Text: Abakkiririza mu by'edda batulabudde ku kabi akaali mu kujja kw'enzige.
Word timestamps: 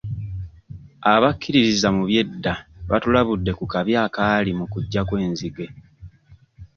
Abakkiririza 1.13 1.87
mu 1.95 2.01
by'edda 2.09 2.53
batulabudde 2.89 3.51
ku 3.59 3.65
kabi 3.71 3.93
akaali 4.05 4.51
mu 4.59 4.65
kujja 4.73 5.01
kw'enzige. 5.07 5.65